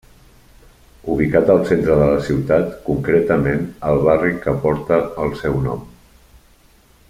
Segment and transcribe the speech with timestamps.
[1.15, 5.89] Ubicat al centre de la ciutat concretament al barri que porta el seu nom.